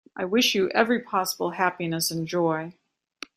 [0.15, 2.73] I wish you every possible happiness and joy.